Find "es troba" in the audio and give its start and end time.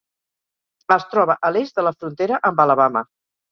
0.95-1.35